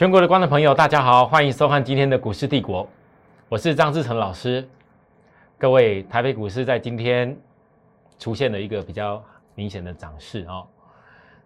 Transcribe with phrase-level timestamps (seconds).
[0.00, 2.88] 全国的观众朋友，大家好，欢迎收看今天的股市帝国，
[3.50, 4.66] 我是张志成老师。
[5.58, 7.36] 各位，台北股市在今天
[8.18, 9.22] 出现了一个比较
[9.54, 10.66] 明显的涨势哦。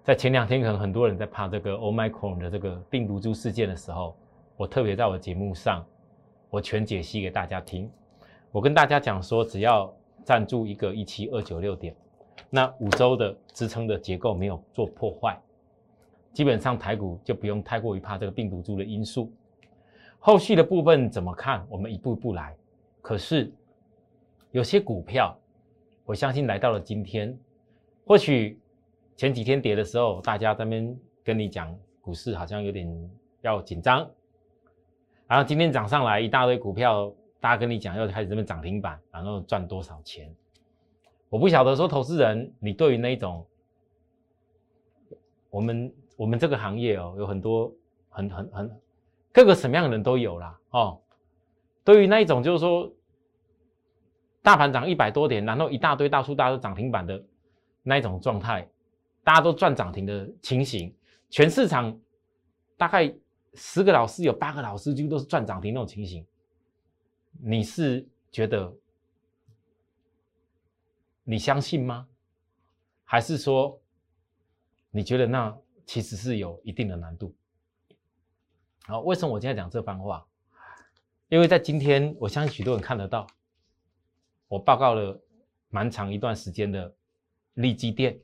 [0.04, 4.16] 在前两天，可能很多人在怕这个 Omicron 的这个病毒株事件的时候，
[4.56, 5.84] 我特别在我节目上，
[6.48, 7.90] 我全解析给大家听。
[8.52, 9.92] 我跟大家讲说，只要
[10.24, 11.92] 站住一个一七二九六点，
[12.50, 15.36] 那五周的支撑的结构没有做破坏。
[16.34, 19.32] 基本上台股就不用太过于怕这个病毒株的因素，
[20.18, 21.64] 后续的部分怎么看？
[21.70, 22.56] 我们一步一步来。
[23.00, 23.52] 可是
[24.50, 25.38] 有些股票，
[26.04, 27.38] 我相信来到了今天，
[28.04, 28.58] 或许
[29.16, 33.10] 前几天跌的时候，大家这边跟你讲股市好像有点
[33.42, 34.10] 要紧张，
[35.28, 40.34] 然后今天涨上来一大堆股票，大家跟你讲要开始这边涨停板，然后赚多少钱？
[41.28, 43.46] 我不晓得说投资人，你对于那种
[45.48, 45.94] 我们。
[46.16, 47.74] 我们这个行业哦，有很多
[48.08, 48.80] 很很很
[49.32, 51.00] 各个什么样的人都有啦哦。
[51.82, 52.90] 对于那一种就是说，
[54.40, 57.22] 大盘涨一百多点，然后一大堆大数大都涨停板的
[57.82, 58.68] 那一种状态，
[59.22, 60.94] 大家都赚涨停的情形，
[61.28, 61.98] 全市场
[62.76, 63.12] 大概
[63.54, 66.24] 十个老师有八个老师就都是赚涨停那种情形，
[67.42, 68.72] 你是觉得
[71.24, 72.06] 你相信吗？
[73.04, 73.78] 还是说
[74.90, 75.58] 你觉得那？
[75.86, 77.34] 其实是有一定的难度。
[78.86, 80.26] 好，为什么我今天讲这番话？
[81.28, 83.26] 因为在今天，我相信许多人看得到，
[84.46, 85.20] 我报告了
[85.68, 86.94] 蛮长一段时间的
[87.54, 88.20] 利基店，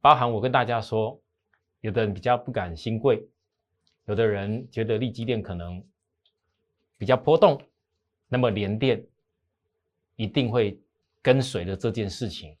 [0.00, 1.20] 包含我跟大家说，
[1.80, 3.26] 有的人比较不敢新贵，
[4.06, 5.84] 有的人觉得利基店可能
[6.96, 7.60] 比较波动，
[8.28, 9.04] 那么连电
[10.16, 10.80] 一定会
[11.20, 12.56] 跟随着这件事情。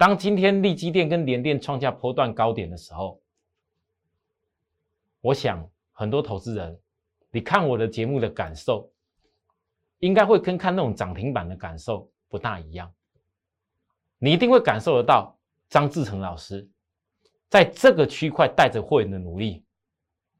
[0.00, 3.20] 当今天利基电跟联电创下波段高点的时候，
[5.20, 6.80] 我想很多投资人，
[7.30, 8.90] 你看我的节目的感受，
[9.98, 12.90] 应该会跟看那种涨停板的感受不大一样。
[14.16, 15.38] 你一定会感受得到
[15.68, 16.66] 张志成老师
[17.50, 19.62] 在这个区块带着会员的努力，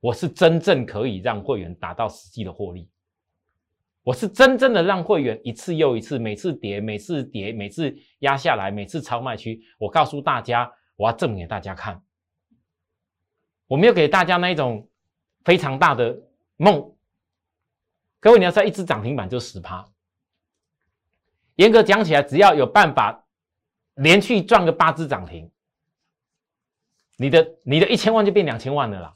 [0.01, 2.89] 我是真正可以让会员达到实际的获利。
[4.03, 9.63] 我是真正的让会员一次又一次，每次跌，每次跌，每次压下来，每次超卖区。
[9.79, 12.03] 我告诉大家，我要证明给大家看，
[13.67, 14.89] 我没有给大家那一种
[15.45, 16.19] 非常大的
[16.57, 16.97] 梦。
[18.21, 19.87] 各位，你要在一只涨停板就十趴，
[21.57, 23.27] 严格讲起来，只要有办法
[23.95, 25.51] 连续赚个八只涨停，
[27.17, 29.15] 你的你的一千万就变两千万了啦。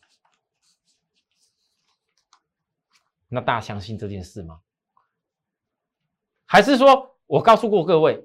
[3.28, 4.60] 那大家相信这件事吗？
[6.54, 8.24] 还是说，我告诉过各位，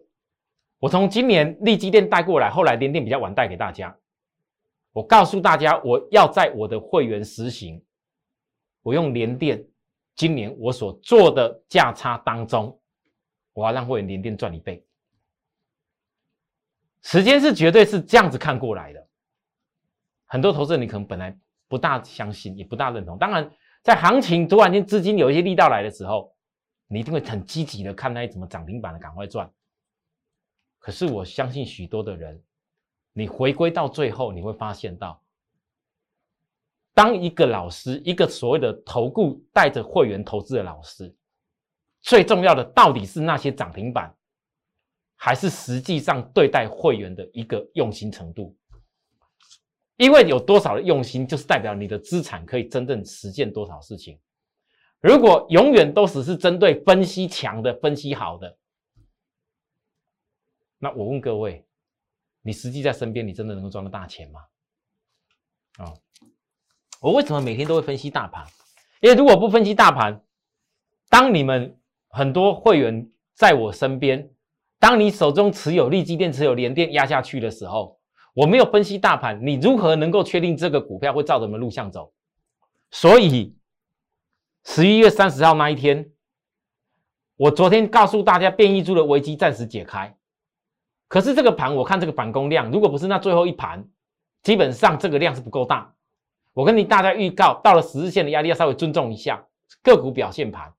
[0.78, 3.97] 我从今年利基店带过来，后来联电比较晚带给大家。
[4.91, 7.84] 我告诉大家，我要在我的会员实行，
[8.84, 9.66] 我用联电
[10.16, 12.79] 今年我所做的价差当中，
[13.51, 14.85] 我要让会员联电赚一倍。
[17.01, 19.07] 时间是绝对是这样子看过来的。
[20.28, 21.35] 很多投资人你可能本来
[21.68, 23.18] 不大相信，也不大认同。
[23.18, 23.51] 当然，
[23.81, 26.31] 在行情突然间资金有一些力道来的时候。
[26.91, 29.50] 你一定会很积极的看那些什么涨停板的赶快赚。
[30.79, 32.44] 可是我相信许多的人，
[33.13, 35.23] 你回归到最后，你会发现到，
[36.94, 41.16] 当一个老师，一个所谓的投顾带着会员投资的老师，
[42.01, 44.11] 最重要的到底是那些涨停板，
[45.16, 48.57] 还是实际上对待会员的一个用心程度？
[49.97, 54.17] 因为有多少的用心，就是代表你的资产可以真正实现多少事情。
[55.01, 58.57] 如果永远都只是针对分析强的、分析好的，
[60.77, 61.65] 那我问各位，
[62.41, 64.41] 你实际在身边，你真的能够赚到大钱吗？
[65.77, 65.93] 啊，
[66.99, 68.45] 我为什么每天都会分析大盘？
[68.99, 70.21] 因为如果不分析大盘，
[71.07, 74.29] 当你们很多会员在我身边，
[74.79, 77.97] 当你手中持有利基电、持有联电压下去的时候，
[78.33, 82.13] 我没有分析大盘，你如何能够确定这个股票会照着我们路向走？
[82.91, 83.57] 所以。
[84.71, 86.12] 十一月三十号那一天，
[87.38, 90.16] 我昨天告诉大家，变异株的危机暂时解开。
[91.07, 93.83] 可是这个盘，我看这个反攻量，如果不是那最后一盘，
[94.44, 95.92] 基本上这个量是不够大。
[96.54, 99.44] 我跟你大家预告，到了十日线的压力要稍微尊重一下
[99.81, 100.72] 个股表现盘。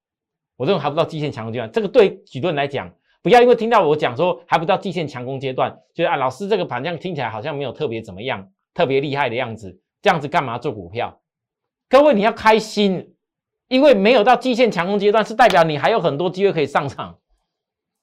[0.56, 2.88] 我认为还不到季线强攻阶段，这个对许多人来讲，
[3.22, 11.20] 不要因为听到我讲说还不到季线强攻阶段，觉得啊，老师这个盘这样听起来好像没有特别怎么样，特别厉害的样子，这样子干嘛做股票？
[11.88, 13.16] 各位你要开心。
[13.70, 17.20] 因为没有到季线强攻阶段，是代表你还有很多机会可以上场。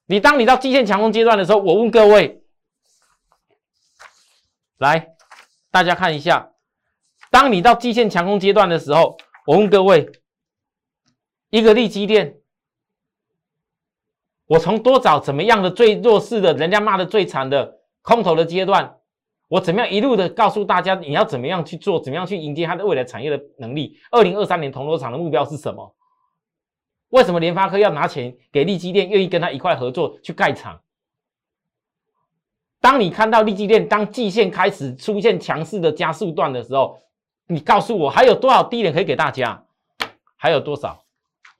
[0.06, 2.42] 你当你到季线强攻阶段的时候，我问各位，
[4.78, 5.10] 来，
[5.70, 6.52] 大家看一下，
[7.30, 10.10] 当你到季线强攻阶段的时候，我问各位，
[11.50, 12.38] 一个利基店，
[14.46, 18.97] 我从多找怎么样的最弱势的，人家骂的最惨的空头的阶段，
[19.48, 23.98] 我怎么样一路的告诉大家你要怎么样去做，怎么样去迎接它的未来产业的能力？
[24.10, 25.94] 二零二三年铜锣厂的目标是什么？
[27.08, 30.82] 为什么联发科要拿钱给利基电，愿意跟他一块合作去盖厂？
[32.80, 37.00] 当你看到利基电当季线开始出现强势的加速段的时候，
[37.46, 39.64] 你告诉我还有多少低点可以给大家？
[40.36, 41.02] 还有多少？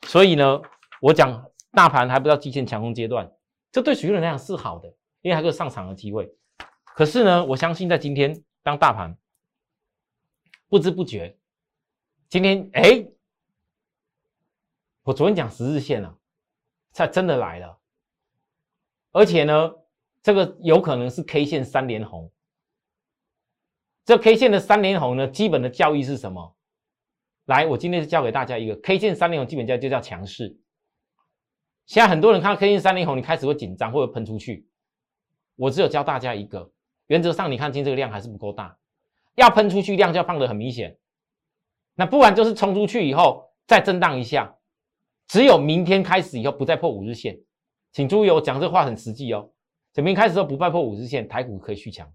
[0.03, 0.61] 所以呢，
[1.01, 1.43] 我讲
[1.73, 3.33] 大盘还不到季线强攻阶段，
[3.73, 4.89] 这对许多人来讲是好的，
[5.23, 6.31] 因为还有上场的机会。
[6.99, 9.17] 可是呢，我相信在今天当大盘
[10.67, 11.39] 不知不觉，
[12.29, 13.07] 今天哎。
[15.05, 16.19] 我昨天讲十日线了，
[16.93, 17.79] 它真的来了，
[19.13, 19.77] 而且呢，
[20.25, 22.33] 这个有可能是 K 线三连红。
[24.05, 26.57] 这 K 线的三连红呢，基本的教义是什么？
[27.45, 30.59] 来，我今天是教给大家一个 K 线三连红，基本教就叫强势。
[31.87, 34.69] 现在很多人看到 K 线三连红，你开始会紧张或者喷出去。
[35.55, 36.73] 我只有教大家一个
[37.09, 38.79] 原则上，你看清这个量还是不够大，
[39.35, 40.97] 要喷出去量就要放得很明显。
[41.95, 44.55] 那不然就是冲出去以后再震荡一下。
[45.27, 47.39] 只有明天开始以后不再破五日线，
[47.93, 49.51] 请注意，我讲这话很实际哦。
[49.97, 52.11] 明天开始都不再破五日线，台股可以续强，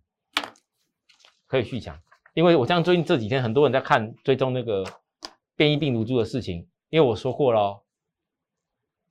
[1.47, 1.99] 可以续强。
[2.33, 4.83] 因为我像最近这几天很多人在看追踪那个
[5.55, 7.83] 变异病毒株的事情，因为我说过了，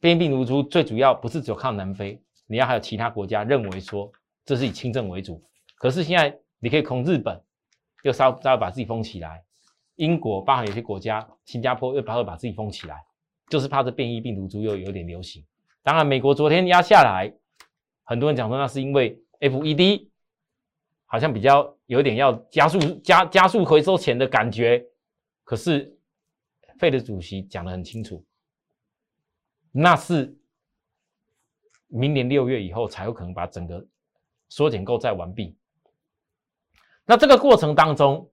[0.01, 4.11] 变异病毒株最主要不是只有靠南非，你要还有其他国家认为说
[4.45, 5.41] 这是以轻症为主。
[5.83, 7.43] 可是现在你可以控日本，
[8.05, 9.43] 又稍稍微把自己封起来，
[9.97, 13.05] 英国包含有些国家，新加坡又稍微把自己封起来。
[13.49, 15.45] 就是怕这变异病毒株又有点流行。
[15.83, 17.35] 当然，美国昨天压下来，
[18.05, 20.09] 很多人讲说那是因为 FED
[21.05, 24.87] 好像比较有点要加速加加速回收钱的感觉。
[25.43, 25.99] 可是
[26.79, 28.25] 费的主席讲得很清楚，
[29.73, 30.33] 那是
[31.89, 33.85] 明年六月以后才有可能把整个
[34.49, 35.57] 缩减购债完毕。
[37.05, 38.31] 那这个过程当中，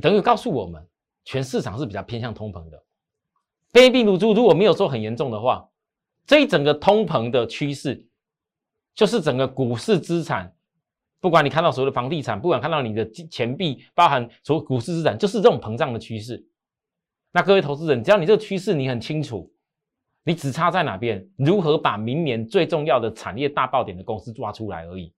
[0.00, 0.86] 等于告诉我们，
[1.24, 2.82] 全市场是比较偏向通膨的。
[3.72, 5.68] 变异病毒株如果没有说很严重的话，
[6.26, 8.06] 这一整个通膨的趋势，
[8.94, 10.54] 就是整个股市资产，
[11.20, 16.46] 不管你看到所有的房地产，不管看到你的钱币，包含所有股市资产，就是这种膨胀的趋势。
[17.32, 19.52] 那各位投资人，只要你这个趋势你很清楚，
[20.22, 25.12] 你只差在哪边，如何把明年最重要的产业大爆点的公司抓出来而已。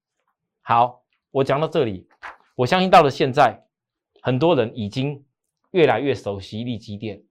[0.62, 0.99] 好，
[1.30, 2.08] 我讲到这里，
[2.54, 3.64] 我相信到了现在，
[4.22, 5.24] 很多人已经
[5.70, 7.22] 越来越熟悉利基店。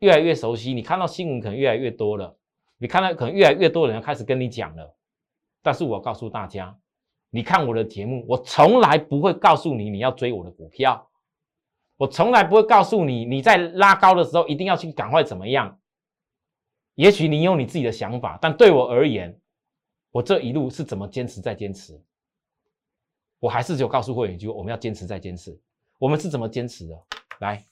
[0.00, 2.38] 越来越熟悉，你看到新闻可能越来越多了，
[2.76, 4.96] 你看到可能越来越多人要开始跟你讲了。
[5.60, 6.78] 但是我告诉大家，
[7.30, 11.10] 你看我的节目，我从来不会告诉你你要追我的股票，
[11.96, 15.80] 我从来不会告诉你你在拉高的时候一定要去赶快怎么样。
[16.94, 19.36] 也许你有你自己的想法，但对我而言，
[20.12, 22.00] 我这一路是怎么坚持再坚持，
[23.38, 25.58] 我还是只有告诉会员一句：我们要坚持再坚持。
[25.98, 27.06] 我们是怎么坚持的？
[27.40, 27.64] 来。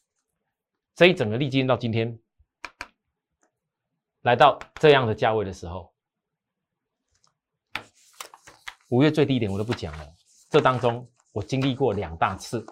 [0.94, 2.18] 这一整个历经到今天，
[4.22, 5.92] 来到这样的价位的时候，
[8.88, 10.16] 五月最低点我都不讲了。
[10.48, 12.64] 这当中我经历过两大次，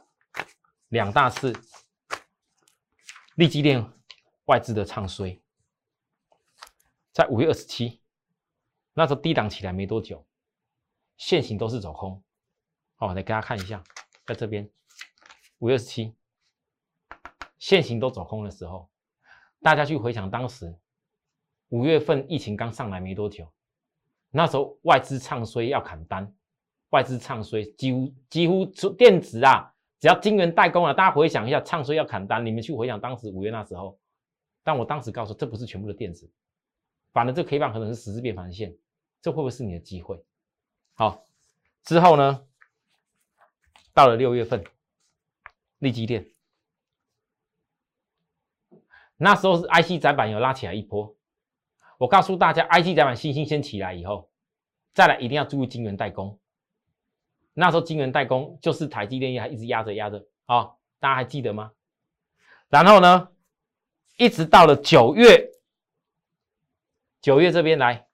[0.88, 1.52] 两大次，
[3.34, 3.84] 利基链
[4.46, 5.38] 外资的唱衰，
[7.12, 8.00] 在五月二十七，
[8.94, 10.26] 那时候低档起来没多久，
[11.18, 12.24] 现行都是走空。
[12.96, 13.82] 好，来给大家看一下，
[14.26, 14.70] 在这边
[15.58, 16.14] 五月二十七。
[17.58, 18.90] 现行都走空的时候，
[19.62, 20.78] 大家去回想当时
[21.70, 23.50] 五月份疫情刚上来没多久，
[24.30, 26.32] 那时候外资唱衰要砍单，
[26.90, 33.98] 外资唱衰几乎几乎电子啊，只要晶圆代工啊，大家回想一下唱衰要砍单，你们去回想当时五月那时候，
[34.62, 36.30] 但我当时告诉这不是全部的电子，
[37.12, 38.76] 反正这 K 棒可能是十字变盘线，
[39.22, 40.22] 这会不会是你的机会？
[40.92, 41.24] 好，
[41.82, 42.46] 之后呢，
[43.94, 44.64] 到了六月份，
[45.78, 46.26] 立基电。
[49.16, 51.16] 那时候是 IC 窄板有拉起来一波，
[51.98, 54.28] 我告诉大家，IC 窄板信心先起来以后，
[54.92, 56.38] 再来一定要注意晶圆代工。
[57.52, 61.72] 那时候晶圆代工就是台积电还一直压着压着啊，大家还记得吗？
[62.68, 63.30] 然后呢，
[64.16, 65.52] 一直到了九月，
[67.20, 68.08] 九月这边来，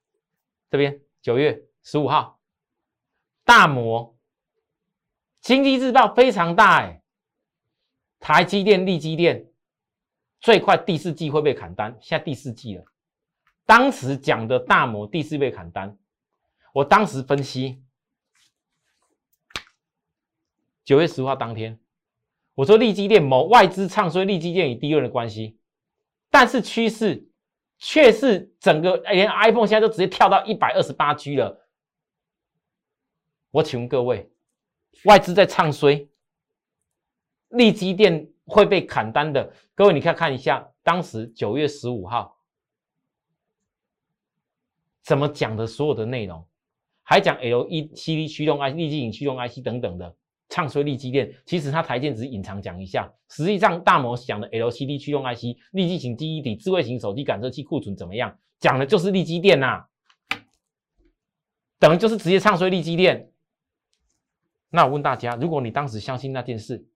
[0.69, 2.39] 这边九月十五号，
[3.45, 4.15] 大摩
[5.41, 7.03] 经济日报非常大哎，
[8.19, 9.47] 台积电、立积电。
[10.41, 12.85] 最快第四季会被砍单，现在第四季了。
[13.67, 15.99] 当时讲的大摩第四被砍单，
[16.73, 17.83] 我当时分析，
[20.83, 21.79] 九月十号当天，
[22.55, 25.59] 我说利基电某外资唱衰利基电与低润的关系，
[26.31, 27.29] 但是趋势
[27.79, 31.69] 却是整个连 iPhone 现在都直接跳到一百二十八 G 了。
[33.51, 34.33] 我请问各位，
[35.05, 36.09] 外资在唱衰
[37.49, 39.53] 利基电会被砍单的？
[39.75, 42.37] 各位，你看看一下，当时九月十五号
[45.03, 46.47] 怎么讲的所有的内容，
[47.03, 50.17] 还讲 LED 驱动 IC、立基型驱动 IC 等等的。
[50.53, 58.37] 唱衰利基电，其实它台建只是隐藏讲一下，实际上大摩讲的 LCD 驱动 IC、立基型记忆体、智慧型手机感测器库存怎么样？
[58.59, 59.85] 讲的就是利基电呐，
[61.79, 63.30] 等于就是直接唱衰利基电。
[64.71, 66.87] 那我问大家，如果你当时相信那件事，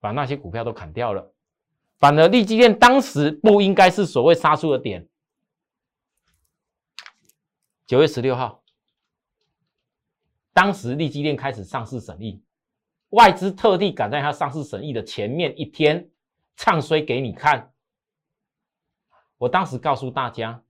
[0.00, 1.32] 把那些股票都砍掉了，
[1.98, 5.08] 反而利基电当时不应该是所谓杀出的点。
[7.86, 8.62] 九月十六号，
[10.52, 12.42] 当时利基电开始上市审议。
[13.08, 16.08] 外资特地赶在它上市审议的前面一天
[16.54, 17.72] 唱衰给你看。
[19.36, 20.62] 我当时告诉大家，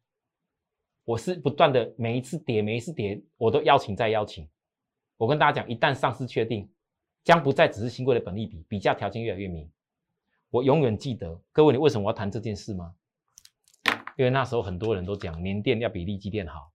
[1.05, 4.49] 我是不断的每一次跌，每一次跌，我都邀请再邀请。
[5.21, 6.73] 我跟大家讲，一旦上市确定，
[7.25, 9.71] 将不再只是新贵的本利比，比价条件越来越明。
[10.49, 12.95] 我永远记得，各位，你为什么要谈这件事吗？
[14.17, 16.73] 因为那时候很多人都讲年电要比利基电好，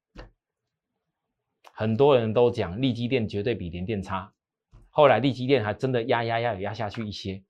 [1.73, 4.31] 很多人都讲利基电绝对比年电差。
[4.91, 7.43] 后来利基电还真的压压压压下去一些，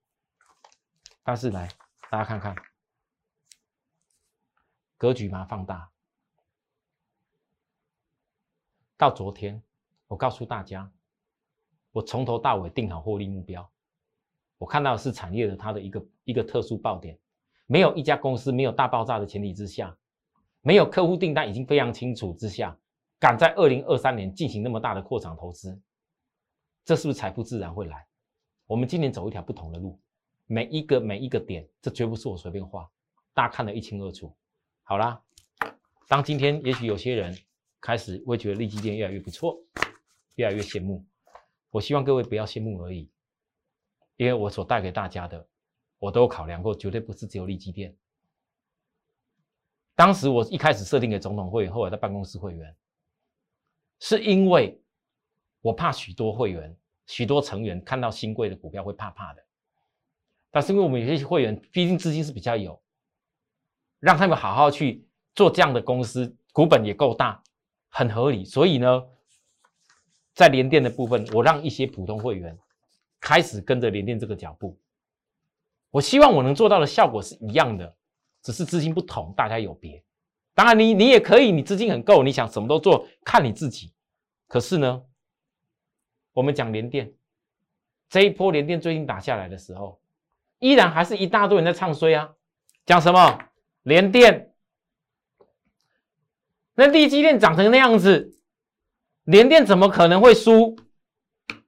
[1.24, 1.68] 但是来
[2.10, 2.56] 大家看看
[4.98, 5.92] 格局嘛放大。
[8.96, 9.62] 到昨天，
[10.15, 10.89] 我告诉大家，
[11.91, 13.69] 我从头到尾定好获利目标。
[14.57, 17.19] 我看到的是产业的它的一个一个特殊爆点，
[17.65, 19.93] 没有一家公司没有大爆炸的前提之下，
[20.62, 22.79] 没有客户订单已经非常清楚之下，
[23.19, 25.77] 敢在二零二三年进行那么大的扩场投资。
[26.86, 28.07] 这是不是财富自然会来？
[28.67, 30.00] 我们今年走一条不同的路，
[30.45, 32.89] 每一个每一个点，这绝不是我随便画，
[33.34, 34.34] 大家看得一清二楚。
[34.84, 35.22] 好啦，
[36.07, 37.38] 当今天也许有些人
[37.81, 39.60] 开始会觉得利基店越来越不错，
[40.36, 41.06] 越来越羡慕。
[41.70, 43.10] 我希望各位不要羡慕而已，
[44.15, 45.48] 因为我所带给大家的，
[46.00, 47.96] 我都考量过，绝对不是只有利基店。
[49.96, 52.75] 当时我一开始设定给总统会员，后来在办公室会员，
[54.00, 54.80] 是因为。
[55.62, 56.77] 我怕许多会员、
[57.08, 59.44] 许多成员看到新贵的股票会怕怕的，
[60.51, 62.80] 但是因为我们有些会员毕竟资金是比较有，
[64.00, 67.42] 让他们好好去做这样的公司，股本也够大，
[67.89, 68.46] 很合理。
[68.46, 69.08] 所以呢，
[70.36, 72.56] 在联电的部分，我让一些普通会员
[73.20, 74.77] 开始跟着联电这个脚步。
[75.89, 77.96] 我希望我能做到的效果是一样的，
[78.44, 80.04] 只是资金不同，大家有别。
[80.54, 83.94] 当然，你你也可以，你资金很够，你想什么都做，看你自己。
[84.48, 85.01] 可是呢？
[86.34, 87.13] 我们讲联电，
[88.10, 90.01] 这一波联电最近打下来的时候，
[90.60, 92.34] 依然还是一大堆人在唱衰啊。
[92.86, 93.39] 讲什么
[93.84, 94.54] 联电？
[96.74, 98.35] 那地基电长成那样子，
[99.25, 100.75] 联电怎么可能会输？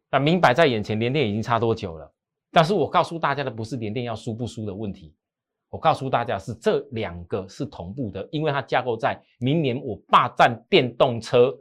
[0.10, 2.12] 啊，明摆在眼前，联电已经差多久了？
[2.52, 5.14] 但是我告诉大家的不是联电要输不输的问题，
[5.70, 11.56] 我告诉大家是这两个是同步的，因为它架构在明年我霸占电动车。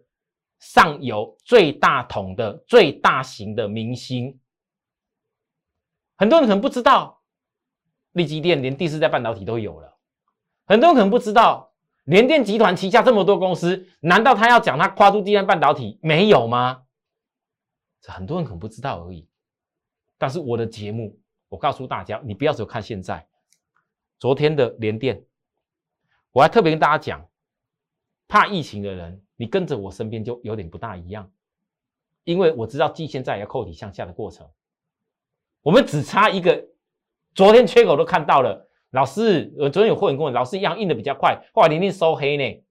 [0.58, 4.40] 上游最大桶的最大型的明星，
[6.16, 7.20] 很多人可能不知道，
[8.12, 9.98] 立基电连第四代半导体都有了。
[10.64, 11.74] 很多人可能不知道，
[12.06, 16.84] 联电集团旗下这么多公司，难道他要讲他跨度第三半导体没有吗？
[18.00, 19.28] 这很多人可能不知道而已。
[20.16, 23.26] 但是我的节目，我告诉大家，你不要只看现在，
[24.20, 25.24] 昨天的联电，
[26.30, 27.28] 我还特别跟大家讲，
[28.28, 29.20] 怕疫情的人。
[29.34, 31.28] 你跟着我身边就有点不大一样，
[32.22, 34.48] 因为我知道季线在要扣底向下的过程，
[35.60, 36.64] 我们只差一个，
[37.34, 38.65] 昨天缺口都看到了。
[38.90, 42.64] 老师，我昨天有会员跟我，老师一样印的比较快，后来连电收黑呢。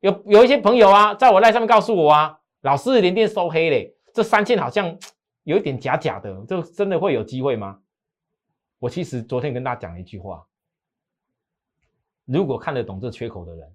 [0.00, 4.98] 有有一些朋友啊，在我赖上面告诉我啊，老师连电收黑嘞，这三千好像
[5.44, 7.80] 有一点假假的，这真的会有机会吗？
[8.78, 10.46] 我其实昨天跟大家讲了一句话，
[12.24, 13.72] 如果看得懂这缺口的人。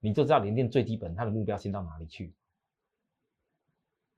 [0.00, 2.34] 你就知道联电最基本它的目标先到哪里去。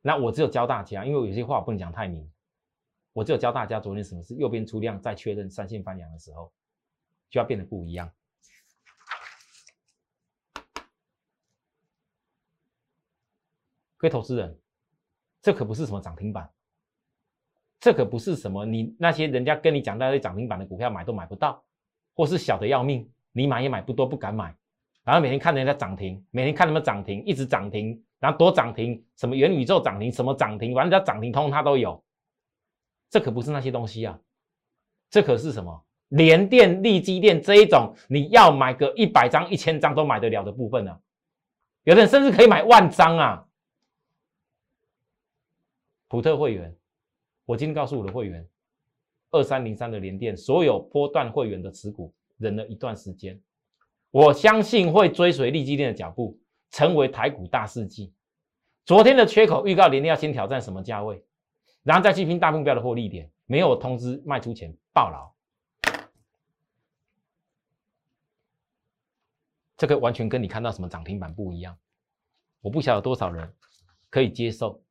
[0.03, 2.29] 那我只有教大家，因为有些话不能讲太明，
[3.13, 6.53] 我只有教大家昨天什么是右边出量再确认三线翻阳的时候，
[7.31, 8.11] 就要变得不一样。
[13.97, 14.59] 各位投资人，
[15.41, 16.51] 这可不是什么涨停板，
[17.81, 21.65] 这可不是什么你那些人家跟你讲那些涨停板的股票买都买不到，
[22.15, 24.55] 或是小的要命，你买也买不多，不敢买。
[25.03, 32.05] 然后每天看人家涨停，每天看他们涨停，一直涨停，然后多涨停，什么元宇宙涨停，什么涨停，反正只要涨停，通通它都有。
[33.09, 34.21] 这可不是那些东西啊！
[35.09, 35.86] 这可是什么？
[36.09, 41.01] 联电、利基电这一种，你要买个一百张、一千张都买得了的部分呢？
[41.85, 43.47] 有的人甚至可以买万张啊！
[46.09, 46.77] 普特会员，
[47.45, 48.47] 我今天告诉我的会员，
[49.31, 53.41] 二三零三的联电，所有波段会员的持股忍了一段时间，
[54.11, 56.39] 我相信会追随利基电的脚步，
[56.71, 58.13] 成为台股大世纪。
[58.85, 61.25] 昨天的缺口预告，联电要先挑战什么价位，
[61.83, 65.36] 然后再去拼大目标的获利点，没有通知卖出前爆牢。
[69.77, 71.79] 这个完全跟你看到什么涨停板不一样，
[72.61, 73.55] 我不晓得多少人
[74.09, 74.83] 可以接受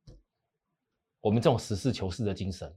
[1.22, 2.72] 我们这种实事求是的精神，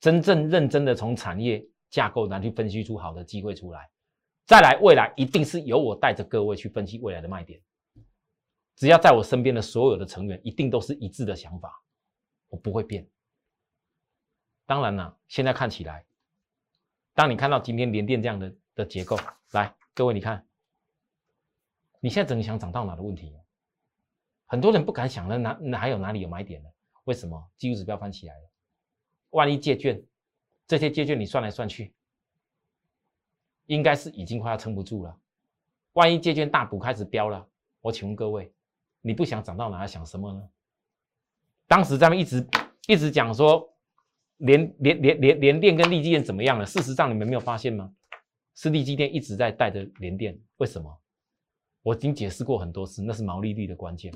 [0.00, 3.90] 真正认真的从产业架构上去分析出好的机会出来，
[4.46, 7.60] 再来未来一定是由我带着各位去分析未来的卖点，
[8.74, 11.78] 只要在我身边的所有的成员一定都是一致的想法，
[12.48, 13.06] 我不会变。
[14.64, 16.06] 当然了，现在看起来，
[17.12, 19.18] 当你看到今天联电这样的的结构
[19.50, 19.74] 来。
[19.98, 20.46] 各位，你看，
[21.98, 23.36] 你现在怎么想涨到哪的问题？
[24.46, 26.68] 很多人不敢想了，哪哪还有哪里有买点呢？
[27.02, 27.50] 为什么？
[27.56, 28.50] 技术指标翻起来了，
[29.30, 30.00] 万一借券，
[30.68, 31.92] 这些借券你算来算去，
[33.66, 35.18] 应该是已经快要撑不住了。
[35.94, 37.44] 万一借券大补开始飙了，
[37.80, 38.52] 我请问各位，
[39.00, 40.48] 你不想涨到哪，想什么呢？
[41.66, 42.48] 当时咱们一直
[42.86, 43.68] 一直讲说，
[44.36, 46.64] 连连连连连电跟利基电怎么样了？
[46.64, 47.92] 事实上，你们没有发现吗？
[48.60, 51.00] 是利基电一直在带着联电，为什么？
[51.80, 54.12] 我已经解释过很多次，那是毛利率的关键。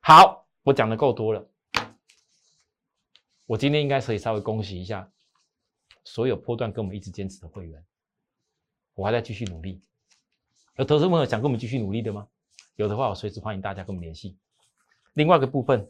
[0.00, 1.46] 好，我讲的够多了，
[3.44, 5.12] 我今天应该可以稍微恭喜一下
[6.04, 7.84] 所有波段跟我们一直坚持的会员。
[8.94, 9.82] 我还在继续努力，
[10.76, 12.26] 有投资朋友想跟我们继续努力的吗？
[12.76, 14.38] 有的话，我随时欢迎大家跟我们联系。
[15.12, 15.86] 另外一个部分，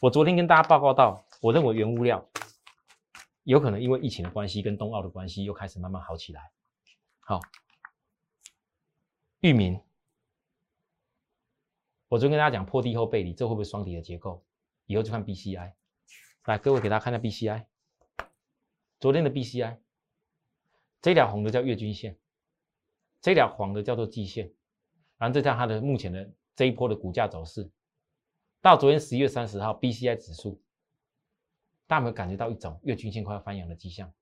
[0.00, 2.24] 我昨天跟大家报告到，我认为原物料
[3.42, 6.52] 有可能因为疫情的关系跟冬奥的关系，又开始慢慢好起来。
[7.26, 7.40] 好，
[9.40, 9.80] 域名，
[12.08, 14.44] 我昨天跟大家讲破地后背离，这会不会双底的结构？
[14.84, 15.72] 以后就看 BCI。
[16.44, 17.64] 来，各位给大家看下 BCI。
[19.00, 19.78] 昨天的 BCI，
[21.00, 22.18] 这条红的叫月均线，
[23.22, 24.52] 这条黄的叫做季线。
[25.16, 27.70] 然后这叫它的目前的这一波的股价走势。
[28.60, 30.60] 到昨天十一月三十号，BCI 指数，
[31.86, 34.12] 大家有没有感觉到一种月均线快要翻阳的迹象？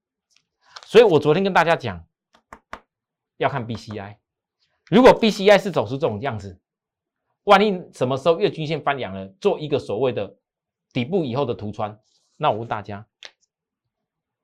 [0.87, 2.07] 所以我昨天跟大家讲。
[3.43, 4.17] 要看 BCI，
[4.89, 6.61] 如果 BCI 是走出这种样子，
[7.45, 10.37] 万一什么时候月均线翻阳了，做一个所谓的
[10.93, 12.01] 底部以后的图穿，
[12.37, 13.07] 那我问大家，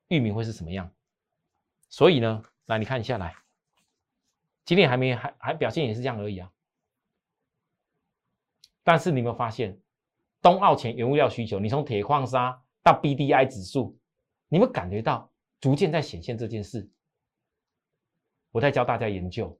[0.09, 0.91] 域名会是什么样？
[1.89, 3.35] 所以呢，来你看一下来，
[4.65, 6.51] 今天还没还还表现也是这样而已啊。
[8.83, 9.79] 但是你有没有发现，
[10.41, 13.97] 冬奥前原物料需求，你从铁矿砂到 BDI 指数，
[14.49, 15.31] 你们感觉到
[15.61, 16.89] 逐渐在显现这件事？
[18.51, 19.57] 我在教大家研究，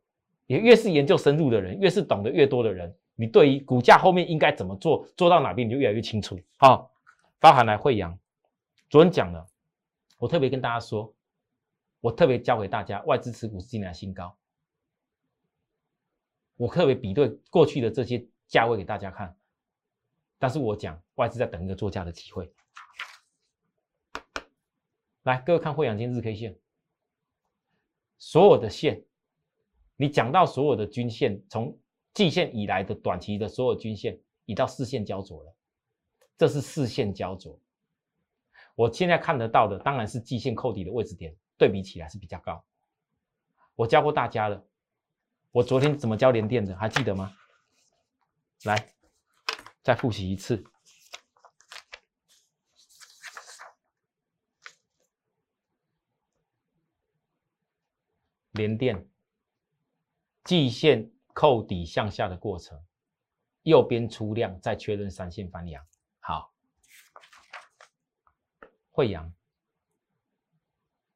[0.48, 6.40] 也越是研究深入的人，越是懂得越多的人，你对于股价后面应该怎么做，做到哪边你就越来越清楚。
[6.58, 6.92] 好，
[7.40, 8.18] 包含来惠阳，
[8.90, 9.48] 昨天讲了，
[10.18, 11.14] 我特别跟大家说，
[12.02, 14.36] 我特别教给大家，外资持股是今年新高，
[16.58, 19.36] 我特别比对过去的这些价位给大家看，
[20.40, 22.52] 但是我讲外资在等一个做价的机会。
[25.24, 26.56] 来，各位看惠阳今日 K 线。
[28.20, 29.04] 所有的线，
[29.96, 31.76] 你讲到所有的均线，从
[32.14, 35.56] 季线以来的短期的所有均线，已到四线交左了。
[36.38, 37.60] 这是四线交左。
[38.76, 42.64] 我现在看得到的，当然是季线扣底的位置点，对比起来是比较高。
[43.76, 44.66] 我教过大家了，
[45.52, 47.34] 我昨天怎么教连电的，还记得吗？
[48.64, 48.90] 来，
[49.82, 50.64] 再复习一次。
[58.60, 59.08] 连电
[60.44, 62.78] 季线扣底向下的过程，
[63.64, 65.82] 右边出量再确认三线翻阳，
[66.20, 66.52] 好，
[68.92, 69.34] 惠阳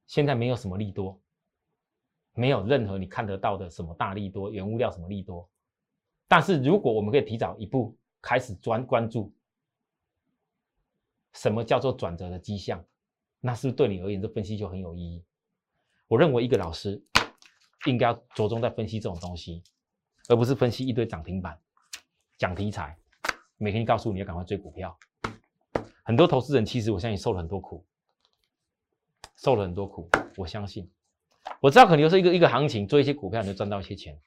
[0.07, 1.21] 现在没有什么利多，
[2.31, 5.49] 没有任何你看得到的什么大利多，原物料什么利多，
[6.29, 9.35] 但是如果我们可以提早一步开始专关注，
[11.33, 12.81] 什么叫做转折的迹象，
[13.41, 15.25] 那是不是对你而言这分析就很有意义？
[16.07, 17.03] 我认为一个老师。
[17.85, 19.63] 应该要着重在分析这种东西，
[20.29, 21.59] 而不是分析一堆涨停板、
[22.37, 22.97] 讲题材。
[23.57, 24.97] 每天告诉你要赶快追股票，
[26.03, 27.85] 很多投资人其实我相信受了很多苦，
[29.37, 30.09] 受了很多苦。
[30.35, 30.91] 我相信，
[31.61, 34.19] 我知道可能是一个一个行情，做一些股票能赚到一些钱。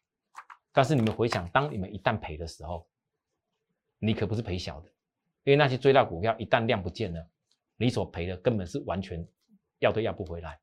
[0.73, 2.87] 但是你们回想，当你们一旦赔的时候，
[3.99, 4.88] 你可不是赔小的，
[5.45, 7.29] 因为那些追到股票一旦量不见了，
[7.77, 9.27] 你所赔的根本是完全
[9.81, 10.59] 要都要不回来。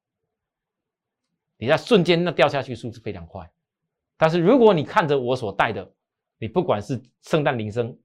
[1.63, 3.49] 你在瞬间那掉下去，速度非常快。
[4.17, 5.89] 但是如果你看着我所带的，
[6.37, 7.97] 你不管是圣诞铃声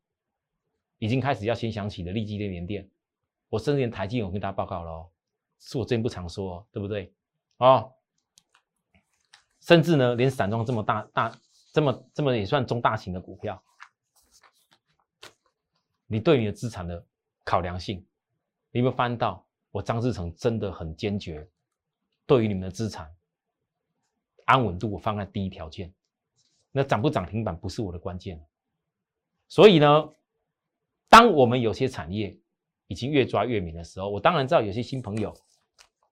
[0.98, 2.88] 已经开始要先响起的立基电联电，
[3.48, 5.10] 我甚至连台积我跟大家报告了哦，
[5.58, 7.12] 是我之前不常说，对不对？
[7.56, 7.92] 哦，
[9.58, 11.36] 甚至呢，连散装这么大大
[11.72, 13.60] 这么这么也算中大型的股票，
[16.06, 17.04] 你对你的资产的
[17.44, 17.98] 考量性，
[18.70, 21.44] 你有没有发现到我张志成真的很坚决，
[22.24, 23.12] 对于你们的资产
[24.48, 25.92] 安稳度，我放在第一条件。
[26.72, 28.42] 那涨不涨停板不是我的关键，
[29.48, 30.08] 所以呢，
[31.08, 32.38] 当我们有些产业
[32.86, 35.34] 已经越抓越明的时候，我当然知道有些新朋友，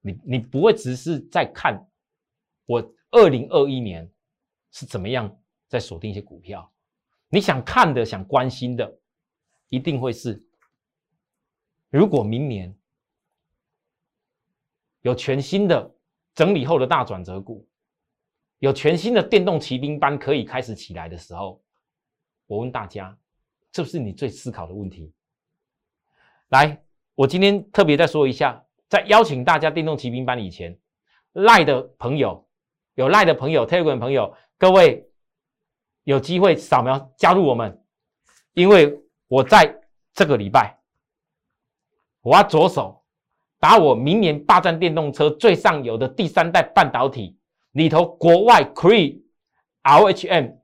[0.01, 1.79] 你你不会只是在看
[2.65, 4.11] 我二零二一年
[4.71, 5.35] 是怎么样
[5.69, 6.71] 在锁定一些股票，
[7.29, 8.99] 你想看的、想关心的，
[9.69, 10.43] 一定会是，
[11.91, 12.75] 如果明年
[15.03, 15.95] 有全新的
[16.35, 17.67] 整理后的大转折股。
[18.59, 21.63] 有全新的电动骑兵班可以开始起来的时候，
[22.47, 23.17] 我问大家，
[23.71, 25.13] 这是你最思考的问题。
[26.49, 26.83] 来，
[27.15, 30.79] 我今天特别再说一下，在邀请大家电动骑兵班以前，
[31.33, 32.49] 赖的朋友，
[32.95, 35.07] 有赖的朋友台湾朋友，各位
[36.05, 37.85] 有机会扫描加入我们，
[38.55, 39.81] 因为我在
[40.15, 40.79] 这个礼拜，
[42.23, 43.05] 我要着手
[43.59, 47.39] 把我明年霸占电动车最上游的第三代半导体。
[47.77, 49.21] 里头国外 Cree、
[49.83, 50.57] RHM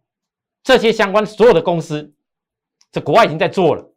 [0.63, 2.15] 这些相关所有的公司，
[2.91, 3.93] 这国外已经在做了。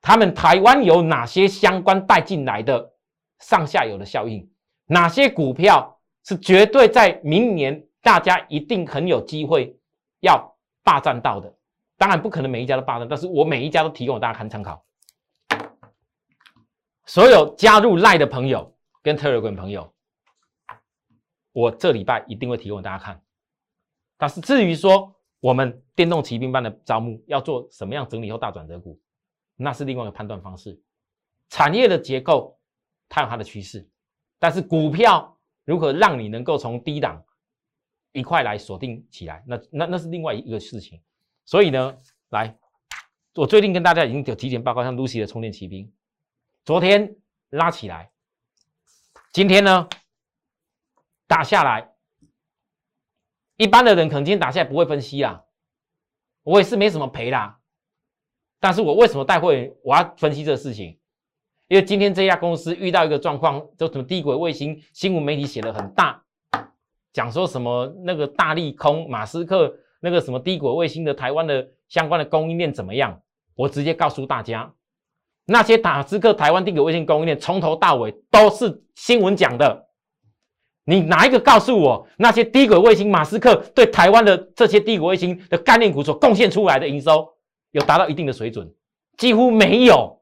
[0.00, 2.94] 他们台湾有哪些相关带进来的
[3.38, 4.50] 上下游的效应？
[4.86, 9.78] 哪些股票是绝对在明年大家一定很有机会
[10.18, 11.54] 要霸占到的？
[11.96, 14.84] 当然不可能每一家都霸占，但是我每一家都提供大家看参考。
[17.06, 19.91] 所有加入赖的朋友跟 Telegram 朋友。
[21.52, 23.22] 我这礼拜一定会提供大家看，
[24.16, 28.98] 但是至于说我们电动骑兵班的招募要做什么样整理后大转折股，
[29.56, 30.80] 那是另外一个判断方式。
[31.48, 32.58] 产业的结构
[33.08, 33.86] 它有它的趋势，
[34.38, 37.22] 但是股票如何让你能够从低档
[38.12, 41.00] 一块来锁定起来，那那那是另外一个事情。
[41.44, 41.94] 所以呢，
[42.30, 42.56] 来，
[43.34, 45.92] 我最近跟大家已经有提前报告，像 Lucy 的充电骑兵，
[46.64, 47.14] 昨天
[47.50, 48.10] 拉起来，
[49.32, 49.86] 今天呢？
[51.32, 51.90] 打下来，
[53.56, 55.42] 一般的人可能今天打下来不会分析啦，
[56.42, 57.58] 我也是没什么赔啦。
[58.60, 61.00] 但是我为什么带会我要分析这个事情？
[61.68, 66.22] 因为今天这家公司遇到一个状况，就什么低轨卫星新闻媒体写的很大，
[67.14, 73.18] 讲说什么那个大利空，马斯克那个什么低轨卫星的台湾的相关的供应链怎么样？
[73.54, 74.70] 我直接告诉大家，
[75.46, 79.88] 那些马斯克台湾低轨卫星供应链从头到尾都是新闻讲的。
[80.84, 87.32] 你哪一个告诉我，那些低轨卫星，马斯克对台湾的这些低轨卫星的概念股所贡献出来的营收
[87.70, 88.68] 有达到一定的水准？
[89.16, 90.20] 几乎没有。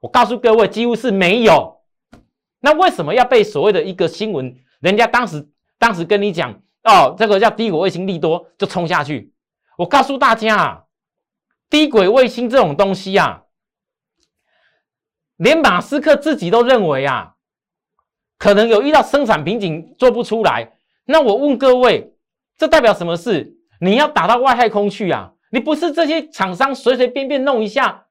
[0.00, 1.82] 我告诉各位，几乎是没有。
[2.60, 4.56] 那为什么要被所谓的一个新闻？
[4.80, 5.46] 人家当时
[5.78, 9.34] 当时跟你讲，哦，这个叫低轨卫星利多，就冲下去。
[9.76, 10.86] 我告诉大家，
[11.68, 13.42] 低轨卫星这种东西啊，
[15.36, 17.33] 连马斯克自己都认为啊。
[18.44, 20.70] 可能有遇到生产瓶颈做不出来，
[21.06, 22.12] 那我问各位，
[22.58, 23.56] 这代表什么事？
[23.80, 25.32] 你要打到外太空去啊？
[25.50, 28.06] 你不是这些厂商随随便便弄一下，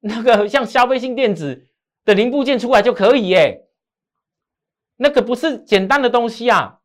[0.00, 1.66] 那个像消费性电子
[2.04, 3.66] 的零部件出来就可以耶？
[4.96, 6.80] 那个不是简单的东西啊，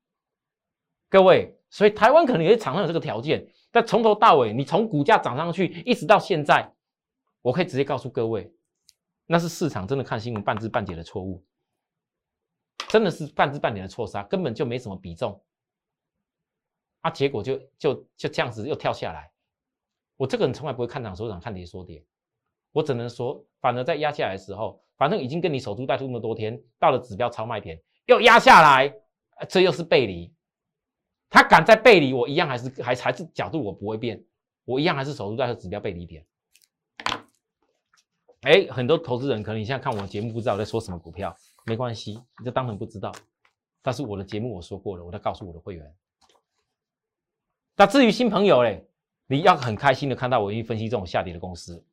[1.10, 1.60] 各位。
[1.70, 6.72] 所以台湾可能有些厂商有这个条件，但从头到尾，你从股价涨上去一直到现在，
[7.42, 8.50] 我可以直接告诉各位，
[9.26, 11.44] 那是市场真的看新闻半知半解的错误。
[12.94, 15.42] 真的是半知半点的错杀，根本就没什么比重，
[17.02, 19.32] 啊，结果就就就这样子又跳下来。
[20.16, 22.06] 我这个人从来不会看涨说涨，看跌说跌，
[22.72, 28.94] 我只能说，反而在压下来的时候，反正已经跟你守株待兔那么多天，到了指标超卖点又压下来，
[29.50, 30.32] 这又是背离。
[31.32, 34.24] 他敢在背离，我一样还是还还是角度我不会变，
[34.66, 36.24] 我一样还是守株待兔指标背离点。
[38.42, 41.36] 哎，很多投资人可能你现在看我节目不知道我在说什么股票。
[41.66, 43.12] 没关系，你就当成不知道。
[43.82, 45.96] 但是我的节目我说过了，我在告诉我的会员。
[47.76, 48.88] 那至于新朋友嘞，
[49.28, 51.84] 你要很开心的看到我愿意分析这种下跌的公司，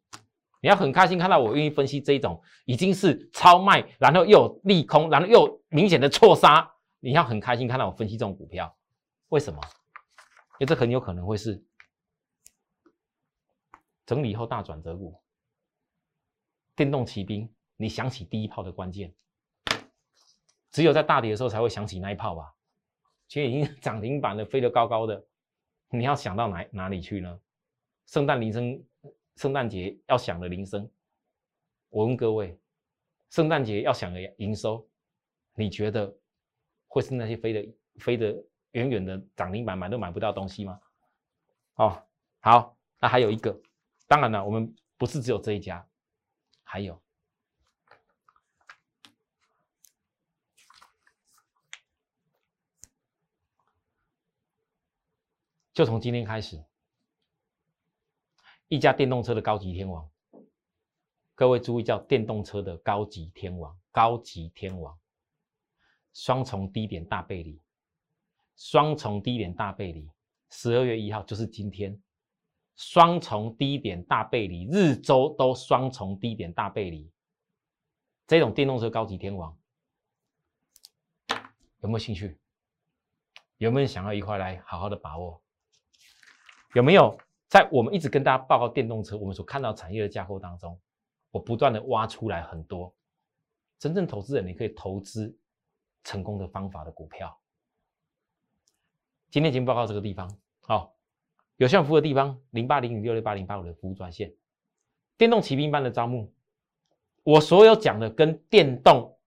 [0.61, 8.77] 你要很开心看到我愿意分析这一种已经是超卖，然后又利空，然后又明显的错杀，你要很开心看到我分析这种股票。
[9.29, 9.61] 为什么？
[10.59, 11.65] 因为这很有可能会是
[14.05, 15.19] 整理后大转折股，
[16.77, 19.15] 电动骑兵，你想起第一炮的关键。
[20.81, 22.55] 只有在大跌的时候才会想起那一炮吧？
[23.29, 25.23] 其实已经 涨停板了，飞得高高的，
[25.91, 27.39] 你要想到哪哪里去呢？
[28.07, 28.83] 圣诞铃声，
[29.37, 30.91] 圣诞节要响的铃声，
[31.91, 32.59] 我问各位，
[33.29, 34.89] 圣诞节要响的营收，
[35.55, 36.11] 你觉得
[36.89, 40.81] 会是那些飞的飞得远远的涨停板买都买不到东西吗？
[41.75, 42.03] 哦，
[42.41, 43.55] 好，那还有一个，
[44.09, 45.87] 当然了，我们不是只有这一家，
[46.63, 46.99] 还有。
[55.81, 56.63] 就从今天开始，
[58.69, 60.07] 一家电动车的高级天王，
[61.35, 65.01] 各位注意，叫电动车的高级天王，高级天王，
[66.13, 67.59] 双重低点大背离，
[68.57, 70.07] 双重低点大背离，
[70.51, 71.99] 十二月一号就是今天，
[72.77, 77.11] 双重低点大背离，日周都双重低点大背离，
[78.27, 79.59] 这种电动车高级天王，
[81.81, 82.39] 有没有兴趣？
[83.57, 85.43] 有没有想要一块来好好的把握？
[86.75, 90.79] 有没有在我们一直跟大家报告电动车，我们所看到产业的架构当中，
[91.31, 92.95] 我不断的挖出来很多
[93.79, 95.37] 真正投资人你可以投资
[96.05, 97.37] 成功的方法的股票。
[99.31, 100.95] 今天已经报告这个地方，好，
[101.57, 104.33] 有项服务的地方零八零零六六八零八五的服务专线，
[105.17, 106.33] 电动骑兵班的招募，
[107.25, 109.19] 我所有讲的跟电动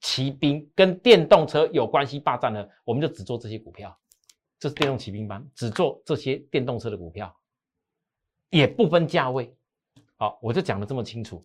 [0.00, 3.96] 骑兵跟电动车有关系霸占的，我们就只做这些股票。
[4.62, 7.36] 这是电动骑兵班，只做这些电动车的股票，
[8.48, 9.52] 也不分价位。
[10.16, 11.44] 好，我就讲的这么清楚。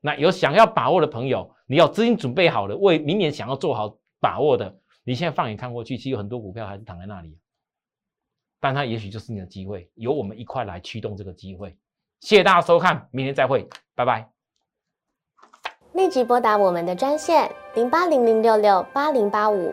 [0.00, 7.38] 那有想要把握的朋友，你要资金准备好了，为明年想要做好把握的，你现在放眼看过去，其实有很多股票还是躺在那里，
[8.58, 11.78] 但它也许就是你的机会，由我们一块来驱动这个机会。
[12.18, 14.28] 谢谢大家收看，明天再会，拜拜。
[15.92, 19.72] 立即拨打我们的专线零八零零六六八零八五。